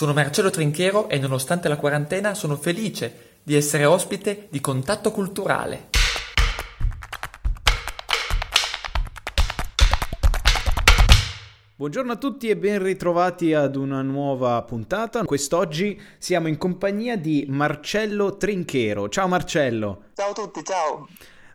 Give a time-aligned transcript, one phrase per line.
[0.00, 5.90] Sono Marcello Trinchero e nonostante la quarantena sono felice di essere ospite di Contatto Culturale.
[11.76, 15.22] Buongiorno a tutti e ben ritrovati ad una nuova puntata.
[15.26, 19.10] Quest'oggi siamo in compagnia di Marcello Trinchero.
[19.10, 20.04] Ciao Marcello.
[20.14, 21.08] Ciao a tutti, ciao.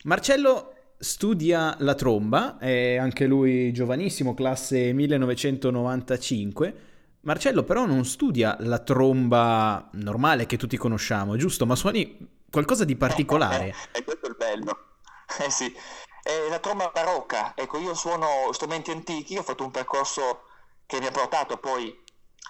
[0.04, 6.94] Marcello studia la tromba, è anche lui giovanissimo, classe 1995.
[7.26, 11.66] Marcello però non studia la tromba normale che tutti conosciamo, giusto?
[11.66, 13.74] Ma suoni qualcosa di particolare.
[13.94, 14.80] e questo è il bello.
[15.40, 15.76] Eh sì,
[16.22, 17.54] è la tromba barocca.
[17.56, 20.44] Ecco, io suono strumenti antichi, ho fatto un percorso
[20.86, 22.00] che mi ha portato poi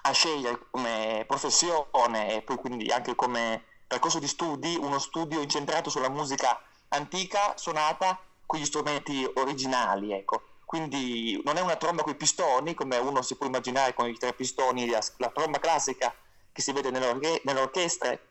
[0.02, 5.90] a scegliere come professione e poi quindi anche come percorso di studi uno studio incentrato
[5.90, 10.55] sulla musica antica suonata con gli strumenti originali, ecco.
[10.66, 14.18] Quindi non è una tromba con i pistoni, come uno si può immaginare con i
[14.18, 16.14] tre pistoni, la, la tromba classica
[16.52, 18.28] che si vede nelle, nelle orchestre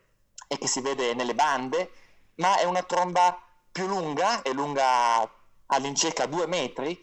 [0.47, 1.91] e che si vede nelle bande,
[2.35, 3.39] ma è una tromba
[3.71, 5.29] più lunga, è lunga
[5.67, 6.99] all'incirca due metri,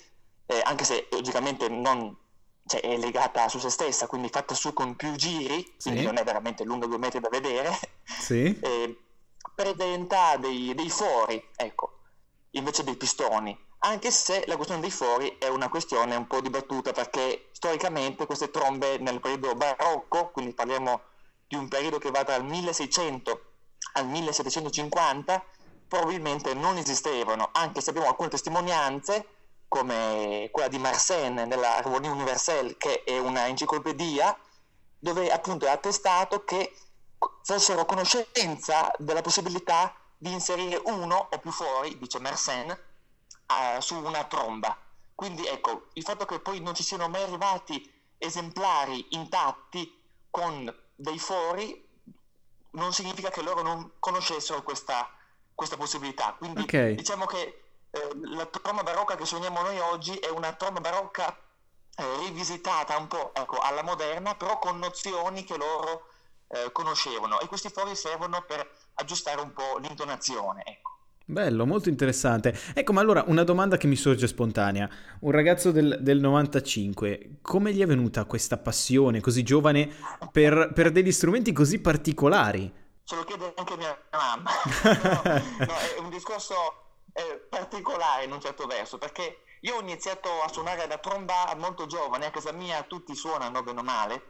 [0.46, 2.16] eh, anche se logicamente non,
[2.66, 6.06] cioè, è legata su se stessa, quindi fatta su con più giri, quindi sì.
[6.06, 7.78] non è veramente lunga due metri da vedere.
[8.22, 8.58] Sì.
[8.60, 8.98] eh,
[9.54, 12.00] presenta dei, dei fori, ecco,
[12.50, 16.92] invece dei pistoni, anche se la questione dei fori è una questione un po' dibattuta
[16.92, 21.02] perché storicamente queste trombe nel periodo barocco, quindi parliamo
[21.48, 23.40] di un periodo che va dal 1600
[23.94, 25.44] al 1750,
[25.88, 29.26] probabilmente non esistevano, anche se abbiamo alcune testimonianze
[29.66, 34.38] come quella di Mersenne nella Revue Universelle, che è una enciclopedia,
[34.98, 36.76] dove appunto è attestato che
[37.42, 42.91] fossero a conoscenza della possibilità di inserire uno o più fuori, dice Mersenne,
[43.48, 44.76] uh, su una tromba.
[45.14, 51.18] Quindi ecco, il fatto che poi non ci siano mai arrivati esemplari intatti con dei
[51.18, 51.90] fori
[52.72, 55.10] non significa che loro non conoscessero questa,
[55.54, 56.34] questa possibilità.
[56.38, 56.94] Quindi okay.
[56.94, 61.36] diciamo che eh, la tromba barocca che suoniamo noi oggi è una tromba barocca
[61.96, 66.08] eh, rivisitata un po' ecco, alla moderna, però con nozioni che loro
[66.48, 70.64] eh, conoscevano e questi fori servono per aggiustare un po' l'intonazione.
[70.64, 70.91] Ecco.
[71.24, 72.58] Bello, molto interessante.
[72.74, 74.88] Ecco, ma allora una domanda che mi sorge spontanea.
[75.20, 79.94] Un ragazzo del, del 95, come gli è venuta questa passione così giovane
[80.32, 82.72] per, per degli strumenti così particolari?
[83.04, 84.50] Ce lo chiede anche mia mamma.
[84.84, 86.54] no, no, è un discorso
[87.12, 91.86] eh, particolare in un certo verso, perché io ho iniziato a suonare la tromba molto
[91.86, 94.22] giovane, a casa mia tutti suonano bene o male.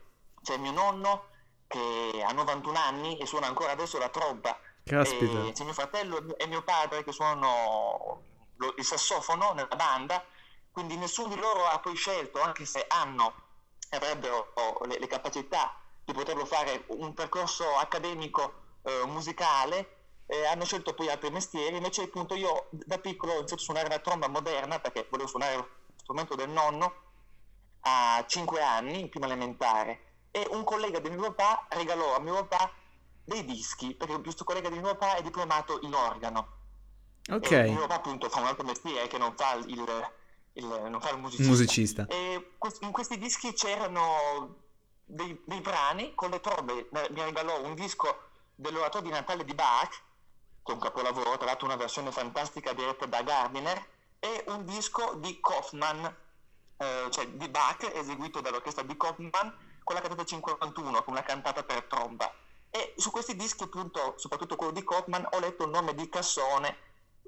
[0.42, 1.28] C'è mio nonno
[1.66, 5.46] che ha 91 anni e suona ancora adesso la tromba Caspita.
[5.46, 8.22] E c'è mio fratello e mio padre che suonano
[8.76, 10.24] il sassofono nella banda,
[10.70, 13.34] quindi nessuno di loro ha poi scelto, anche se hanno,
[13.90, 14.52] avrebbero
[14.86, 21.10] le, le capacità di poterlo fare, un percorso accademico eh, musicale, eh, hanno scelto poi
[21.10, 25.06] altri mestieri, invece appunto io da piccolo ho iniziato a suonare la tromba moderna perché
[25.10, 26.94] volevo suonare lo strumento del nonno
[27.80, 32.34] a 5 anni, in prima elementare, e un collega di mio papà regalò a mio
[32.46, 32.72] papà
[33.24, 36.60] dei dischi, perché questo collega di mio papà è diplomato in organo.
[37.30, 37.50] Ok.
[37.50, 39.68] E mio papà appunto fa un altro mestiere che non fa il,
[40.54, 41.50] il, non fa il musicista.
[41.50, 42.06] musicista.
[42.08, 44.56] E in questi dischi c'erano
[45.04, 49.90] dei, dei brani con le trombe, mi regalò un disco dell'oratorio di Natale di Bach,
[50.62, 53.86] che è un capolavoro, tra l'altro una versione fantastica diretta da Gardiner,
[54.18, 56.16] e un disco di Kaufman,
[56.76, 61.64] eh, cioè di Bach, eseguito dall'orchestra di Kaufman, con la cantata 51, con una cantata
[61.64, 62.32] per tromba.
[62.74, 66.74] E su questi dischi, appunto, soprattutto quello di Cotman, ho letto il nome di Cassone,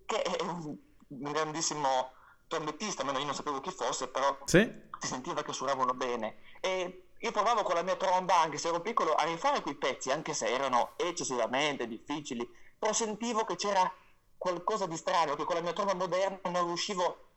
[0.07, 0.75] che è un
[1.07, 2.13] grandissimo
[2.49, 4.61] trombettista, almeno io non sapevo chi fosse, però sì.
[4.99, 6.39] si sentiva che suonavano bene.
[6.61, 10.11] E io provavo con la mia tromba, anche se ero piccolo, a rifare quei pezzi,
[10.11, 13.93] anche se erano eccessivamente difficili, però sentivo che c'era
[14.39, 17.29] qualcosa di strano che con la mia tromba moderna non riuscivo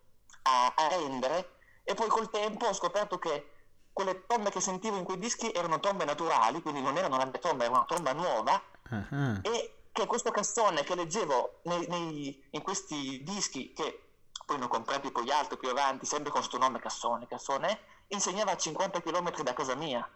[0.43, 1.55] a, a rendere.
[1.83, 3.51] E poi col tempo ho scoperto che
[3.97, 7.39] quelle trombe che sentivo in quei dischi erano trombe naturali, quindi non erano una mia
[7.39, 8.61] tromba, era una tromba nuova,
[8.91, 9.39] uh-huh.
[9.41, 14.09] e che questo cassone che leggevo nei, nei, in questi dischi, che
[14.45, 17.79] poi ne ho comprati poi altri più avanti, sempre con questo nome Cassone, Cassone,
[18.09, 20.07] insegnava a 50 km da casa mia,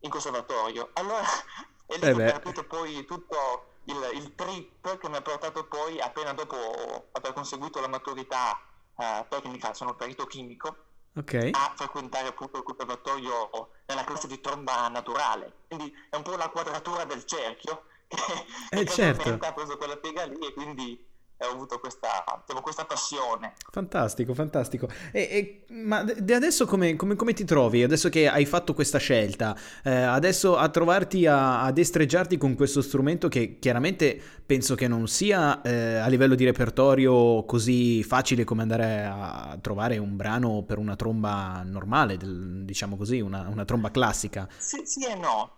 [0.00, 0.88] in conservatorio.
[0.94, 1.20] Allora,
[1.84, 6.00] e lì eh ho capito poi tutto il, il, trip che mi ha portato poi,
[6.00, 8.58] appena dopo aver conseguito la maturità
[8.94, 10.85] uh, tecnica, sono perito chimico,
[11.16, 11.50] okay.
[11.52, 15.52] a frequentare appunto il conservatorio nella classe di tromba naturale.
[15.68, 19.38] Quindi è un po' la quadratura del cerchio che, eh, certo.
[19.40, 23.54] ha preso quella piega lì e quindi ho avuto questa, avevo questa passione.
[23.70, 24.88] Fantastico, fantastico.
[25.12, 27.82] E, e, ma adesso come, come, come, ti trovi?
[27.82, 32.80] Adesso che hai fatto questa scelta, eh, adesso a trovarti a, a, destreggiarti con questo
[32.80, 38.62] strumento che chiaramente penso che non sia eh, a livello di repertorio così facile come
[38.62, 43.90] andare a trovare un brano per una tromba normale, del, diciamo così, una, una, tromba
[43.90, 44.48] classica.
[44.56, 45.52] Sì, sì e no.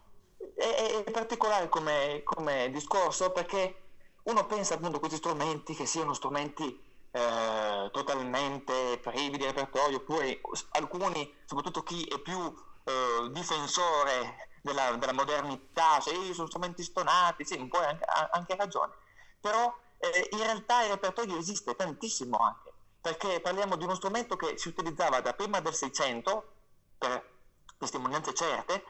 [0.56, 3.87] È, è particolare come, come discorso perché
[4.28, 10.40] uno pensa appunto a questi strumenti che siano strumenti eh, totalmente privi di repertorio, oppure
[10.72, 12.54] alcuni, soprattutto chi è più
[12.84, 18.92] eh, difensore della, della, modernità, cioè sono strumenti stonati, sì, un po' anche, anche ragione,
[19.40, 24.58] però eh, in realtà il repertorio esiste tantissimo anche, perché parliamo di uno strumento che
[24.58, 26.52] si utilizzava da prima del 600,
[26.98, 27.36] per
[27.78, 28.84] testimonianze certe,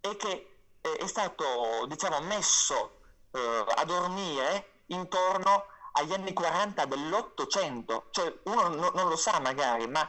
[0.00, 3.00] e che eh, è stato, diciamo, messo
[3.30, 9.86] eh, a dormire intorno agli anni 40 dell'Ottocento, cioè uno no, non lo sa magari,
[9.88, 10.08] ma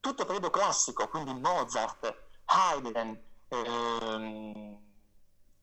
[0.00, 2.16] tutto periodo classico, quindi Mozart,
[2.46, 4.78] Haydn, ehm,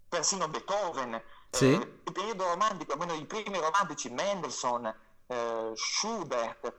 [0.08, 1.72] persino Beethoven, sì.
[1.72, 4.94] eh, il periodo romantico, almeno i primi romantici, Mendelssohn,
[5.28, 6.74] eh, Schubert,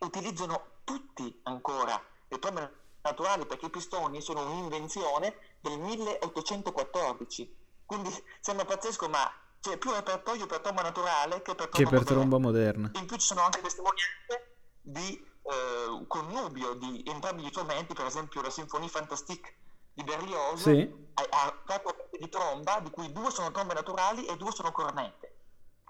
[0.00, 7.62] utilizzano tutti ancora le trombe naturali perché i pistoni sono un'invenzione del 1814.
[7.86, 8.10] Quindi
[8.40, 9.30] sembra pazzesco, ma
[9.64, 12.90] c'è più repertorio per tromba naturale che per tromba, che per tromba moderna.
[12.96, 18.42] In più ci sono anche testimonianze di eh, connubio di entrambi gli strumenti, per esempio
[18.42, 19.54] la Sinfonie Fantastique
[19.94, 20.92] di Berlioz sì.
[21.14, 25.32] ha, quattro di tromba, di cui due sono trombe naturali e due sono cornette.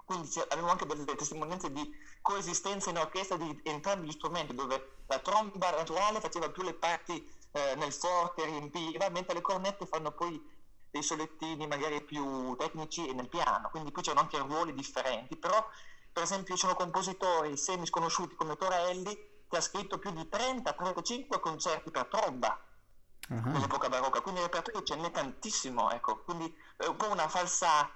[0.05, 5.19] Quindi abbiamo anche delle testimonianze di coesistenza in orchestra di entrambi gli strumenti, dove la
[5.19, 10.41] tromba naturale faceva più le parti eh, nel forte, riempiva, mentre le cornette fanno poi
[10.95, 15.67] dei solettini magari più tecnici nel piano, quindi qui c'erano anche ruoli differenti, però
[16.11, 21.39] per esempio ci sono compositori semi sconosciuti come Torelli che ha scritto più di 30-35
[21.41, 22.57] concerti per tromba
[23.27, 23.51] uh-huh.
[23.51, 27.91] nell'epoca barocca, quindi il repertorio ce n'è tantissimo, ecco, quindi è un po' una falsa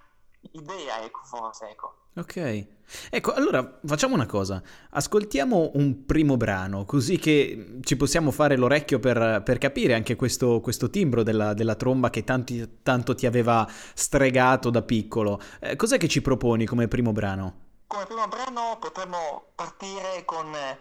[0.51, 2.07] idea, ecco, forse, ecco.
[2.15, 2.65] Ok,
[3.11, 8.99] ecco, allora facciamo una cosa, ascoltiamo un primo brano, così che ci possiamo fare l'orecchio
[8.99, 13.65] per, per capire anche questo, questo timbro della, della, tromba che tanti, tanto ti aveva
[13.93, 15.39] stregato da piccolo.
[15.59, 17.67] Eh, cos'è che ci proponi come primo brano?
[17.87, 20.79] Come primo brano potremmo partire con eh,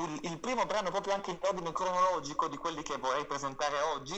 [0.00, 4.14] il, il primo brano proprio anche in ordine cronologico di quelli che vorrei presentare oggi,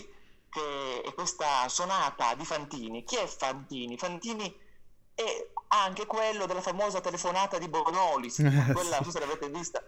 [0.49, 3.03] che è questa sonata di Fantini.
[3.03, 3.99] Chi è Fantini?
[3.99, 4.63] Fantini
[5.15, 5.51] è
[5.83, 8.37] anche quello della famosa telefonata di Bonolis,
[8.73, 9.83] quella, non so se l'avete vista,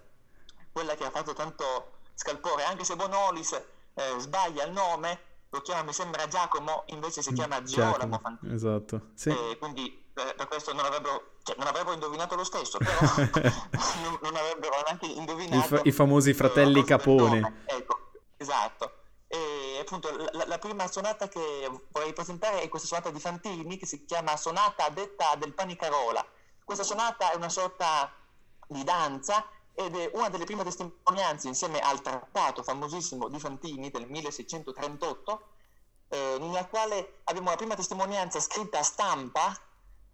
[0.72, 5.84] quella che ha fatto tanto scalpore, anche se Bonolis eh, sbaglia il nome, lo chiama
[5.84, 8.54] mi sembra Giacomo, invece si chiama Girolamo Fantini.
[8.54, 9.10] Esatto.
[9.14, 9.30] Sì.
[9.30, 12.98] Eh, quindi eh, per questo non avrebbero, cioè, non avrebbero indovinato lo stesso, però
[14.02, 15.64] non, non, avrebbero neanche indovinato.
[15.64, 17.62] I, fa- i famosi fratelli Capone.
[17.66, 18.92] Ecco, esatto.
[19.28, 23.86] E appunto la, la, prima sonata che vorrei presentare è questa sonata di Fantini che
[23.86, 26.24] si chiama Sonata detta del Panicarola.
[26.64, 28.12] Questa sonata è una sorta
[28.68, 29.44] di danza
[29.74, 35.48] ed è una delle prime testimonianze insieme al trattato famosissimo di Fantini del 1638
[36.08, 39.54] eh, nella quale abbiamo la prima testimonianza scritta a stampa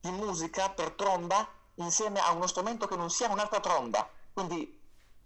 [0.01, 4.09] di musica per tromba insieme a uno strumento che non sia un'altra tromba.
[4.33, 4.81] Quindi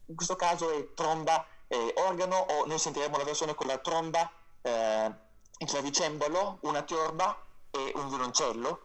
[0.06, 4.30] in questo caso è tromba eh, organo o noi sentiremo la versione con la tromba,
[4.62, 5.12] eh,
[5.58, 7.36] il clavicembalo, una tiorba
[7.70, 8.80] e un violoncello.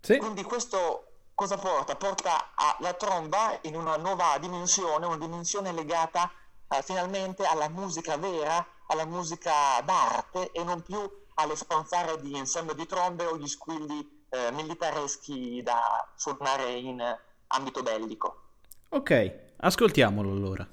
[0.00, 0.16] Sì.
[0.18, 1.96] Quindi questo cosa porta?
[1.96, 6.30] Porta la tromba in una nuova dimensione, una dimensione legata
[6.68, 10.98] eh, finalmente alla musica vera, alla musica d'arte e non più
[11.34, 17.00] alle fanfare di ensemble di trombe o gli squilli eh, militareschi da suonare in
[17.48, 18.42] ambito bellico.
[18.90, 20.66] Ok, ascoltiamolo allora.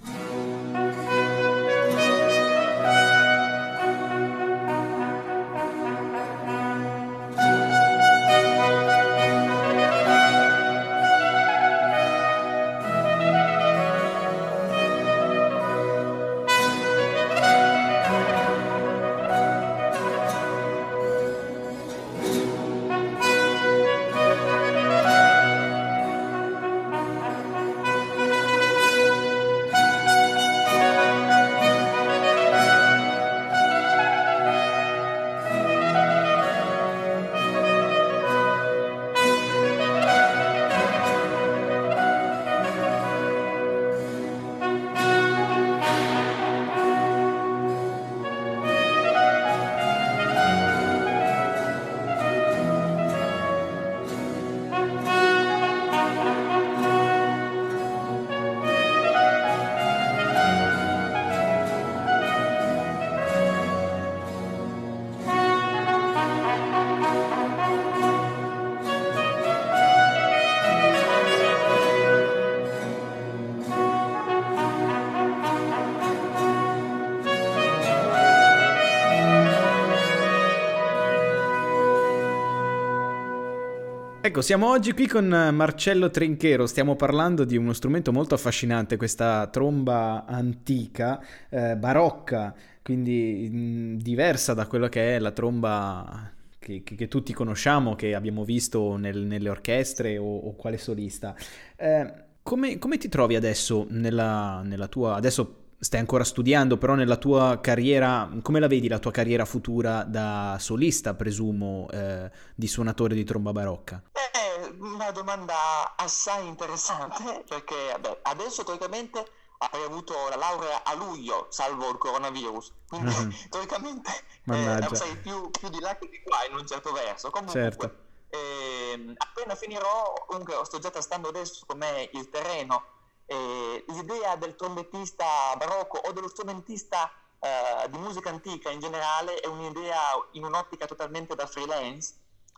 [84.25, 89.45] Ecco, siamo oggi qui con Marcello Trinchero, stiamo parlando di uno strumento molto affascinante, questa
[89.51, 96.95] tromba antica, eh, barocca, quindi mh, diversa da quello che è la tromba che, che,
[96.95, 101.35] che tutti conosciamo, che abbiamo visto nel, nelle orchestre o, o quale solista.
[101.75, 105.13] Eh, come, come, ti trovi adesso nella, nella tua...
[105.13, 110.03] Adesso stai ancora studiando, però nella tua carriera, come la vedi la tua carriera futura
[110.03, 114.01] da solista, presumo, eh, di suonatore di tromba barocca?
[114.11, 119.25] È una domanda assai interessante perché vabbè, adesso teoricamente
[119.57, 123.29] avrei avuto la laurea a luglio, salvo il coronavirus, quindi mm.
[123.49, 124.11] teoricamente
[124.45, 127.29] eh, sei più, più, di là che di qua in un certo verso.
[127.29, 127.95] Comunque, certo.
[128.29, 132.93] eh, appena finirò, comunque sto già tastando adesso com'è il terreno
[133.25, 139.47] eh, l'idea del trombettista barocco o dello strumentista eh, di musica antica in generale è
[139.47, 139.99] un'idea
[140.31, 142.15] in un'ottica totalmente da freelance,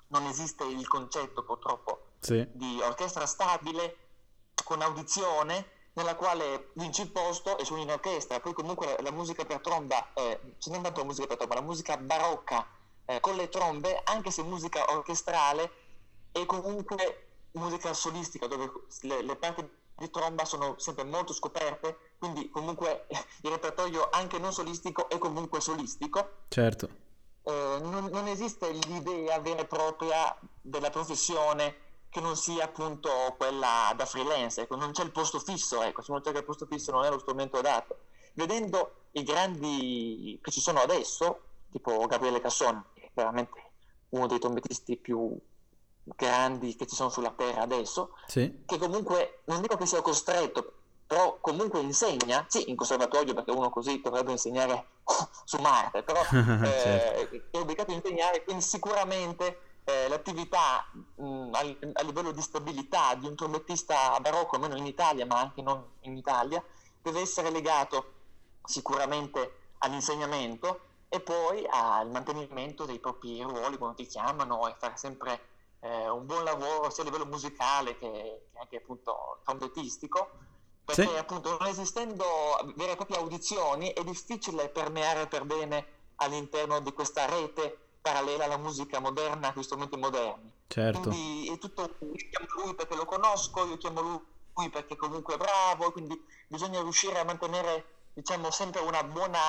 [0.07, 2.47] non esiste il concetto purtroppo sì.
[2.53, 3.97] di orchestra stabile
[4.63, 9.45] con audizione nella quale vinci il posto e suoni in orchestra, poi comunque la musica
[9.45, 12.67] per tromba, eh, non tanto la musica per tromba, la musica barocca
[13.05, 15.71] eh, con le trombe, anche se musica orchestrale,
[16.31, 18.71] è comunque musica solistica dove
[19.01, 19.67] le, le parti
[19.97, 23.07] di tromba sono sempre molto scoperte, quindi comunque
[23.41, 26.43] il repertorio anche non solistico è comunque solistico.
[26.49, 27.05] Certo.
[27.43, 33.93] Eh, non, non, esiste l'idea vera e propria della professione che non sia appunto quella
[33.95, 36.91] da freelance, ecco, non c'è il posto fisso, ecco, se non c'è il posto fisso
[36.91, 37.99] non è lo strumento adatto.
[38.33, 43.71] Vedendo i grandi che ci sono adesso, tipo Gabriele Cassoni, che è veramente
[44.09, 45.37] uno dei trombettisti più
[46.15, 48.63] grandi che ci sono sulla Terra adesso, sì.
[48.65, 50.73] che comunque non dico che sia costretto,
[51.05, 54.87] però comunque insegna, sì, in conservatorio perché uno così dovrebbe insegnare
[55.45, 56.25] su Marte, però eh,
[56.65, 57.35] certo.
[57.51, 60.85] è obbligato a insegnare, quindi sicuramente eh, l'attività
[61.15, 61.59] mh, a,
[61.93, 66.17] a, livello di stabilità di un trombettista barocco, almeno in Italia, ma anche non in
[66.17, 66.61] Italia,
[67.01, 68.13] deve essere legato
[68.65, 75.39] sicuramente all'insegnamento e poi al mantenimento dei propri ruoli quando ti chiamano e fare sempre
[75.79, 80.29] eh, un buon lavoro sia a livello musicale che, che anche appunto trombettistico,
[80.83, 81.15] perché sì.
[81.15, 82.25] appunto non esistendo
[82.75, 88.57] vere e proprie audizioni è difficile permeare per bene all'interno di questa rete parallela alla
[88.57, 90.51] musica moderna, agli strumenti moderni.
[90.67, 90.99] Certo.
[91.01, 95.37] Quindi è tutto, io chiamo lui perché lo conosco, io chiamo lui perché comunque è
[95.37, 99.39] bravo, quindi bisogna riuscire a mantenere diciamo sempre una buona,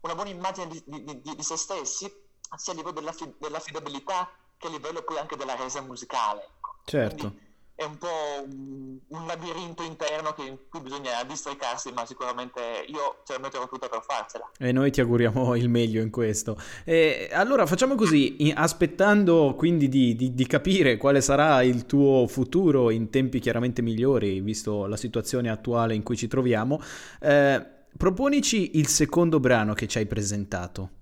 [0.00, 3.00] una buona immagine di, di, di, di se stessi, sia a livello
[3.38, 4.30] dell'affidabilità
[4.60, 6.42] che a livello poi anche della resa musicale.
[6.42, 6.74] Ecco.
[6.84, 7.16] Certo.
[7.16, 7.48] Quindi
[7.80, 13.22] è un po' un, un labirinto interno che, in cui bisogna districarsi, ma sicuramente io
[13.24, 14.50] ce la metterò tutta per farcela.
[14.58, 16.58] E noi ti auguriamo il meglio in questo.
[16.84, 22.90] E allora facciamo così, aspettando quindi di, di, di, capire quale sarà il tuo futuro
[22.90, 26.82] in tempi chiaramente migliori, visto la situazione attuale in cui ci troviamo,
[27.18, 30.98] eh, proponici il secondo brano che ci hai presentato.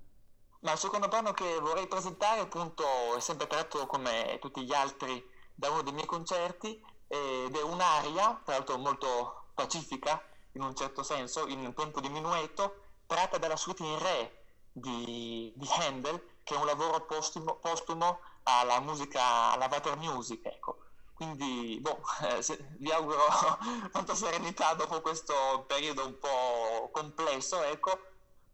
[0.60, 2.84] Ma il secondo brano che vorrei presentare appunto
[3.14, 5.24] è sempre tratto come tutti gli altri
[5.54, 10.20] da uno dei miei concerti ed è un'aria, tra l'altro molto pacifica
[10.52, 15.68] in un certo senso, in tempo di minuetto, tratta dalla suite in re di, di
[15.78, 20.78] Handel, che è un lavoro postumo, postumo alla musica, alla Water Music, ecco.
[21.14, 23.22] Quindi, boh, eh, se, vi auguro
[23.92, 27.98] tanta serenità dopo questo periodo un po' complesso, ecco,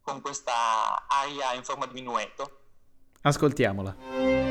[0.04, 2.58] con questa aria in forma di minuetto.
[3.22, 4.43] Ascoltiamola.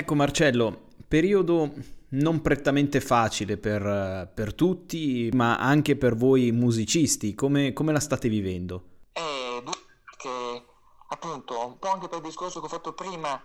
[0.00, 1.74] Ecco Marcello, periodo
[2.12, 7.34] non prettamente facile per, per tutti, ma anche per voi musicisti.
[7.34, 8.82] Come, come la state vivendo?
[9.12, 10.64] Eh, perché
[11.08, 13.38] appunto, un po' anche per il discorso che ho fatto prima,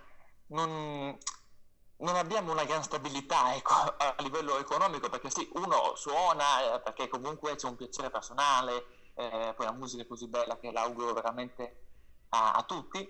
[0.46, 1.18] non,
[1.98, 7.08] non abbiamo una gran stabilità ecco, a livello economico, perché sì, uno suona eh, perché
[7.08, 11.82] comunque c'è un piacere personale, eh, poi la musica è così bella che l'auguro veramente
[12.30, 13.06] a, a tutti,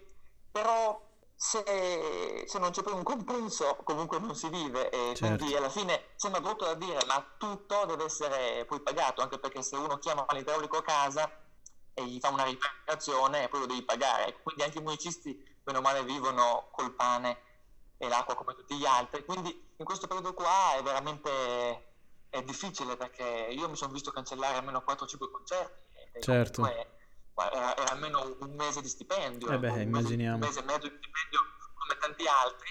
[0.51, 1.06] però
[1.37, 5.37] se, se, non c'è poi un compenso comunque non si vive e certo.
[5.37, 9.63] quindi alla fine sembra brutto da dire ma tutto deve essere poi pagato anche perché
[9.63, 11.31] se uno chiama l'idraulico a casa
[11.99, 14.39] e gli fa una riparazione poi lo devi pagare.
[14.43, 17.43] Quindi anche i musicisti meno male vivono col pane
[17.97, 19.25] e l'acqua come tutti gli altri.
[19.25, 21.95] Quindi in questo periodo qua è veramente
[22.29, 25.85] è difficile perché io mi sono visto cancellare almeno 4-5 concerti
[26.21, 26.63] certo
[27.53, 30.39] era, era, almeno un mese di stipendio, eh beh, un, immaginiamo.
[30.39, 31.41] Mese, un mese e mezzo di stipendio
[31.75, 32.69] come tanti altri,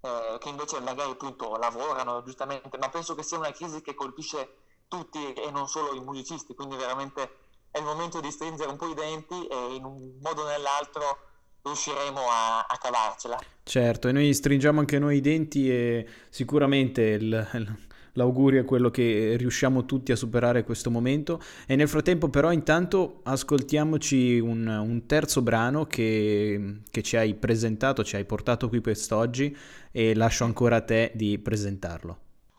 [0.00, 4.56] eh, che invece magari appunto lavorano giustamente, ma penso che sia una crisi che colpisce
[4.88, 7.36] tutti e non solo i musicisti, quindi veramente
[7.70, 11.28] è il momento di stringere un po' i denti e in un modo o nell'altro
[11.62, 13.38] riusciremo a, a cavarcela.
[13.62, 19.36] Certo, e noi stringiamo anche noi i denti e sicuramente il, l'augurio è quello che
[19.36, 25.42] riusciamo tutti a superare questo momento e nel frattempo però intanto ascoltiamoci un, un terzo
[25.42, 29.56] brano che, che, ci hai presentato, ci hai portato qui quest'oggi
[29.90, 32.18] e lascio ancora a te di presentarlo.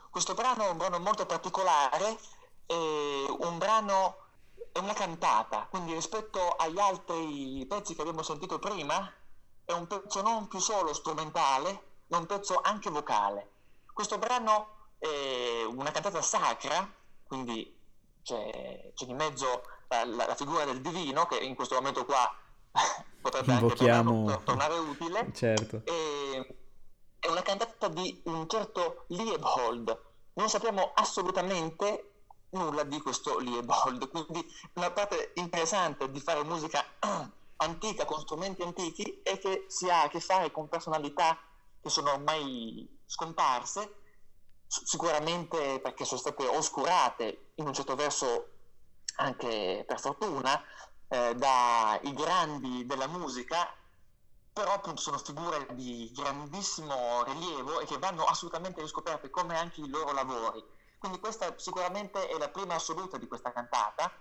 [0.09, 2.17] Questo brano è un brano molto particolare,
[2.65, 4.17] è un brano
[4.73, 9.11] è una cantata, quindi rispetto agli altri pezzi che abbiamo sentito prima
[9.65, 13.49] è un pezzo non più solo strumentale, ma un pezzo anche vocale.
[13.93, 16.87] Questo brano eh, una cantata sacra,
[17.23, 17.75] quindi
[18.21, 22.31] c'è, c'è di mezzo la, la, la, figura del divino che in questo momento qua
[23.19, 24.29] potrebbe Invochiamo...
[24.29, 25.33] anche tornare, tornare utile.
[25.33, 25.81] Certo.
[25.85, 26.55] E,
[27.19, 30.01] è una cantata di un certo Liebold.
[30.33, 32.11] Non sappiamo assolutamente
[32.51, 36.85] nulla di questo Liebold, quindi una parte interessante di fare musica
[37.57, 41.39] antica con strumenti antichi è che si ha a che fare con personalità
[41.81, 44.00] che sono ormai scomparse
[44.71, 48.47] sicuramente perché sono state oscurate in un certo verso
[49.17, 50.63] anche per fortuna
[51.09, 53.69] eh, dai grandi della musica
[54.53, 59.87] però appunto sono figure di grandissimo rilievo e che vanno assolutamente riscoperte come anche i
[59.87, 60.63] loro lavori.
[60.97, 64.11] Quindi questa sicuramente è la prima assoluta di questa cantata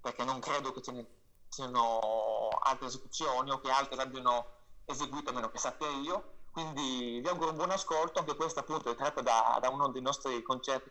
[0.00, 1.06] perché non credo che ce ne
[1.48, 4.46] siano altre esecuzioni o che altre l'abbiano
[4.84, 8.90] eseguito a meno che sappia io quindi vi auguro un buon ascolto, anche questa appunto
[8.90, 10.90] è tratta da, da uno dei nostri concerti,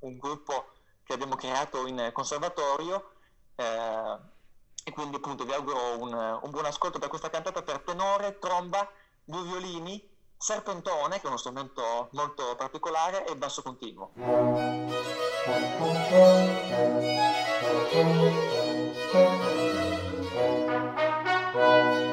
[0.00, 3.12] un gruppo che abbiamo creato in conservatorio.
[3.56, 4.38] Eh,
[4.84, 8.88] e quindi appunto vi auguro un, un buon ascolto da questa cantata per tenore, tromba,
[9.24, 14.12] due violini, serpentone, che è uno strumento molto particolare, e basso continuo.
[21.52, 22.09] Thank you.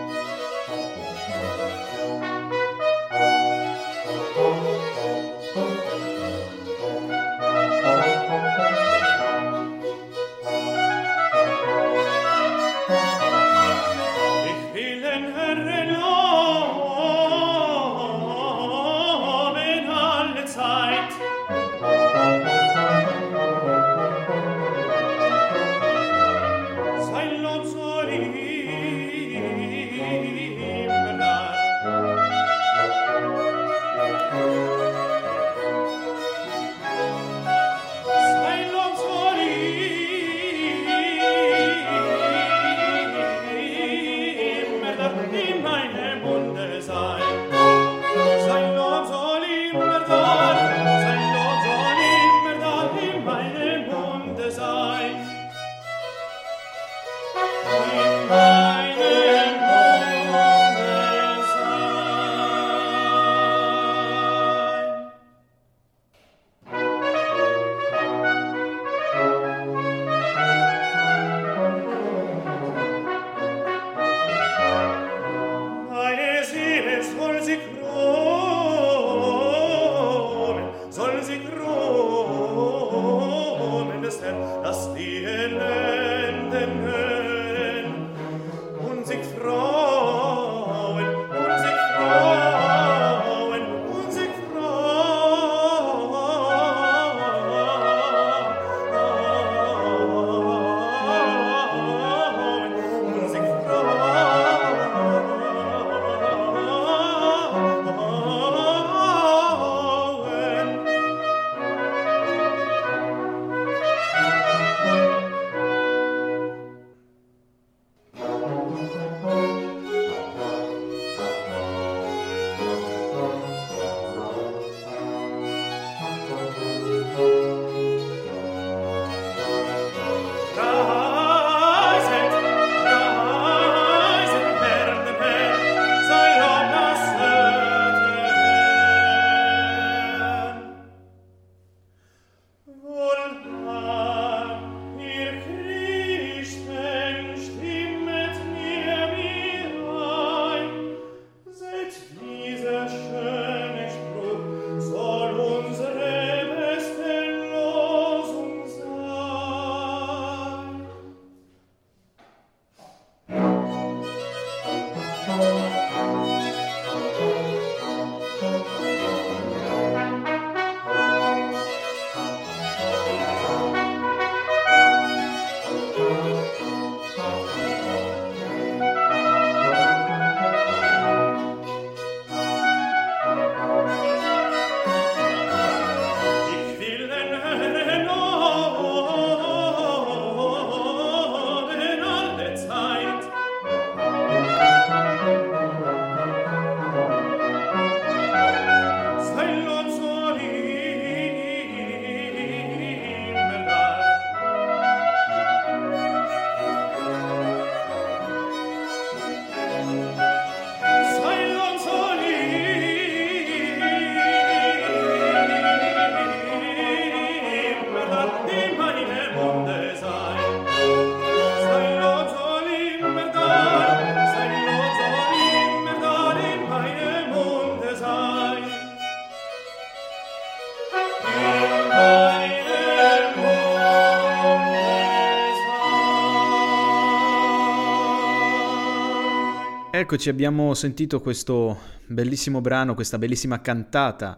[239.99, 244.38] Eccoci, abbiamo sentito questo bellissimo brano, questa bellissima cantata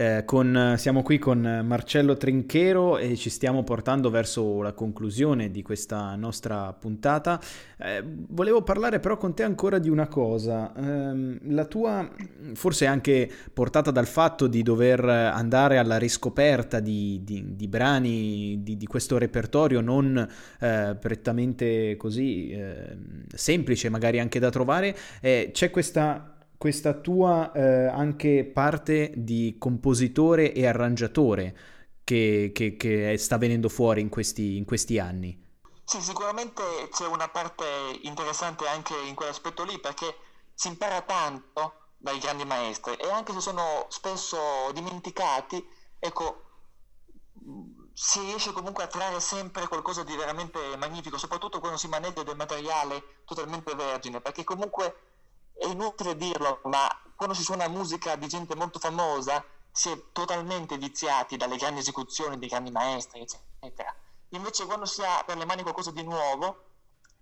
[0.00, 5.60] eh, con, siamo qui con Marcello Trinchero e ci stiamo portando verso la conclusione di
[5.60, 7.38] questa nostra puntata.
[7.76, 10.72] Eh, volevo parlare però con te ancora di una cosa.
[10.72, 12.10] Eh, la tua,
[12.54, 18.78] forse anche portata dal fatto di dover andare alla riscoperta di, di, di brani di,
[18.78, 20.26] di, questo repertorio non
[20.60, 26.29] eh, prettamente così ehm, semplice, magari anche da trovare, eh, c'è questa
[26.60, 31.56] questa tua eh, anche parte di compositore e arrangiatore
[32.04, 35.42] che, che, che sta venendo fuori in questi, in questi anni.
[35.82, 37.64] Sì, sicuramente c'è una parte
[38.02, 40.14] interessante anche in quell'aspetto lì perché
[40.52, 44.36] si impara tanto dai grandi maestri e anche se sono spesso
[44.74, 45.66] dimenticati,
[45.98, 46.42] ecco,
[47.94, 52.36] si riesce comunque a trarre sempre qualcosa di veramente magnifico, soprattutto quando si maneggia del
[52.36, 55.09] materiale totalmente vergine, perché comunque
[55.60, 60.78] è inutile dirlo, ma quando si suona musica di gente molto famosa si è totalmente
[60.78, 63.94] viziati dalle grandi esecuzioni dei grandi maestri, eccetera.
[64.30, 66.64] Invece quando si ha per le mani qualcosa di nuovo,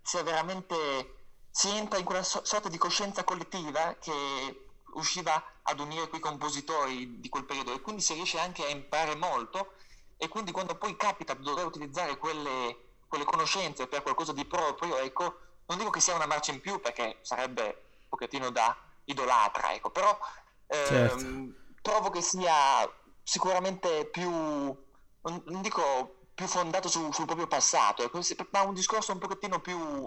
[0.01, 1.17] si, veramente,
[1.51, 7.29] si entra in quella sorta di coscienza collettiva che usciva ad unire quei compositori di
[7.29, 9.73] quel periodo e quindi si riesce anche a imparare molto
[10.17, 14.97] e quindi quando poi capita di dover utilizzare quelle, quelle conoscenze per qualcosa di proprio,
[14.99, 19.91] ecco, non dico che sia una marcia in più perché sarebbe pochettino da idolatra, ecco,
[19.91, 20.17] però
[20.67, 21.27] ehm, certo.
[21.81, 22.89] trovo che sia
[23.23, 29.13] sicuramente più, non, non dico più fondato su, sul proprio passato, ecco, ma un discorso
[29.13, 30.07] un pochettino più,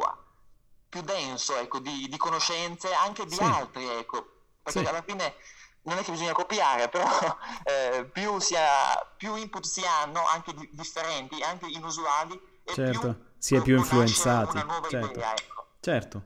[0.88, 3.44] più denso, ecco, di, di, conoscenze anche di sì.
[3.44, 4.26] altri, ecco,
[4.64, 4.86] perché sì.
[4.86, 5.36] alla fine
[5.84, 7.06] non è che bisogna copiare, però
[7.64, 13.00] eh, più, ha, più, input si hanno, anche di, differenti, anche inusuali, e certo.
[13.00, 14.58] più si è più influenzati.
[14.90, 15.12] Certo.
[15.12, 15.66] Idea, ecco.
[15.80, 16.24] certo.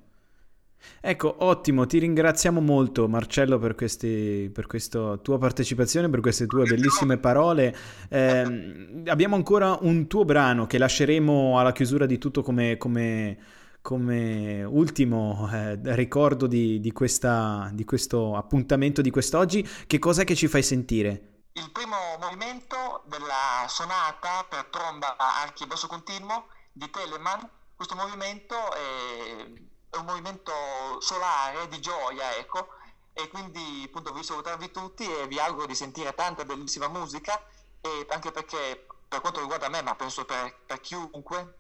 [1.02, 6.66] Ecco, ottimo, ti ringraziamo molto Marcello per, questi, per questa tua partecipazione, per queste tue
[6.66, 7.76] bellissime parole.
[8.10, 13.38] Eh, abbiamo ancora un tuo brano che lasceremo alla chiusura di tutto come, come,
[13.82, 19.68] come ultimo eh, ricordo di, di, questa, di questo appuntamento di quest'oggi.
[19.86, 21.44] Che cos'è che ci fai sentire?
[21.54, 27.42] Il primo movimento della sonata per tromba archi basso continuo di Telemann.
[27.76, 30.52] Questo movimento è è un movimento
[31.00, 32.68] solare di gioia, ecco,
[33.14, 37.42] e quindi appunto vi salutarvi tutti e vi auguro di sentire tanta bellissima musica
[37.80, 41.58] e anche perché per quanto riguarda me, ma penso per, per chiunque,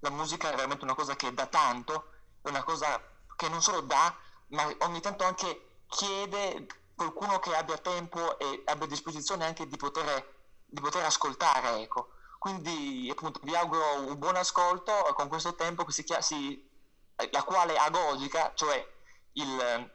[0.00, 3.02] la musica è veramente una cosa che dà tanto, è una cosa
[3.36, 4.16] che non solo dà,
[4.48, 10.34] ma ogni tanto anche chiede qualcuno che abbia tempo e abbia disposizione anche di poter,
[10.64, 12.12] di poter ascoltare, ecco.
[12.38, 16.67] Quindi appunto vi auguro un buon ascolto con questo tempo che si, si
[17.30, 18.86] la quale agogica, cioè
[19.32, 19.90] il,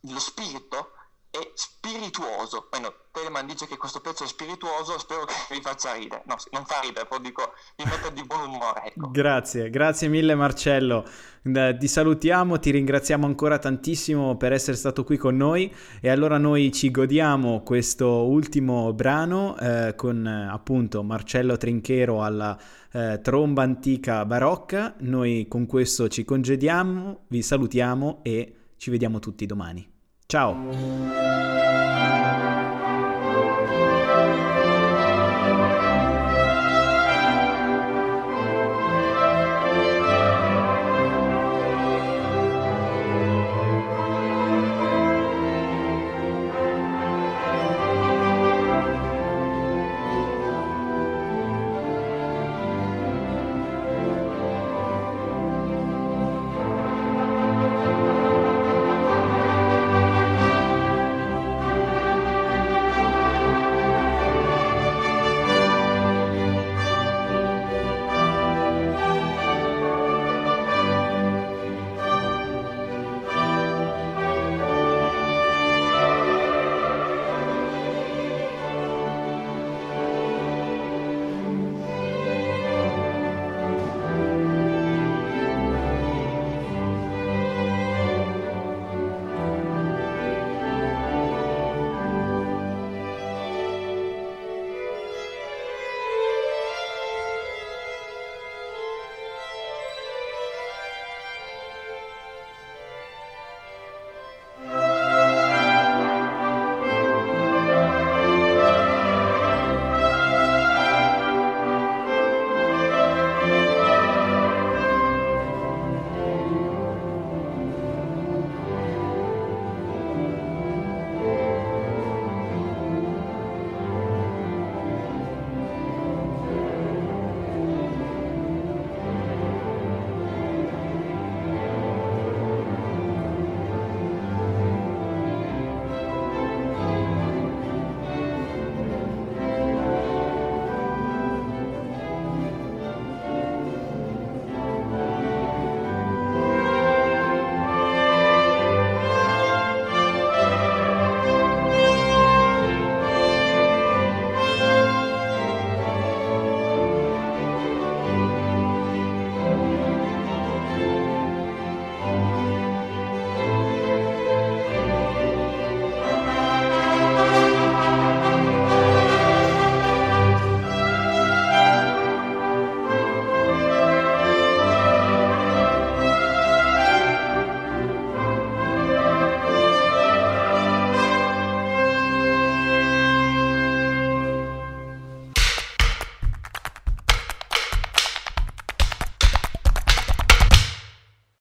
[0.00, 0.92] lo spirito,
[1.30, 2.66] è spirituoso.
[2.70, 6.22] Bueno, Telemann dice che questo pezzo è spirituoso, spero che vi faccia ridere.
[6.26, 8.84] No, non fa ridere, però dico, vi mette di buon umore.
[8.86, 9.10] Ecco.
[9.10, 11.04] Grazie, grazie mille Marcello.
[11.42, 16.70] Ti salutiamo, ti ringraziamo ancora tantissimo per essere stato qui con noi e allora noi
[16.70, 22.56] ci godiamo questo ultimo brano eh, con appunto Marcello Trinchero alla
[22.92, 24.94] eh, tromba antica barocca.
[24.98, 29.90] Noi con questo ci congediamo, vi salutiamo e ci vediamo tutti domani.
[30.26, 31.49] Ciao!